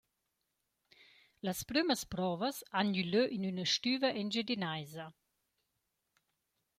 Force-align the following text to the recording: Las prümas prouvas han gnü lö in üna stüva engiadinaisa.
Las 1.47 1.59
prümas 1.69 2.01
prouvas 2.11 2.57
han 2.75 2.87
gnü 2.95 3.03
lö 3.11 3.23
in 3.35 3.47
üna 3.49 3.65
stüva 3.73 4.09
engiadinaisa. 4.21 5.05